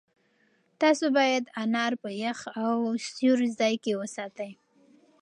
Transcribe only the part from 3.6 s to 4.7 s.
کې وساتئ.